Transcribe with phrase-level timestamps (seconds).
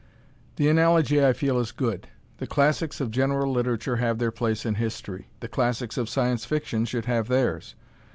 [0.55, 2.07] The analogy, I feel, is good.
[2.39, 5.29] The classics of general literature have their place in history.
[5.41, 7.75] The classics of Science Fiction should have theirs.